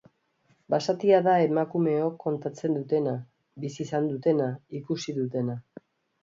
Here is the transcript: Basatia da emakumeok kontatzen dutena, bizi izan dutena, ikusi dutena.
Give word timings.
Basatia 0.73 1.17
da 1.27 1.35
emakumeok 1.47 2.15
kontatzen 2.23 2.79
dutena, 2.79 3.13
bizi 3.67 3.81
izan 3.87 4.09
dutena, 4.15 4.49
ikusi 4.81 5.17
dutena. 5.21 5.61